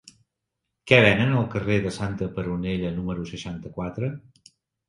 Què 0.91 0.97
venen 1.07 1.35
al 1.41 1.45
carrer 1.57 1.77
de 1.83 1.93
Santa 1.99 2.31
Peronella 2.39 2.93
número 2.99 3.29
seixanta-quatre? 3.35 4.11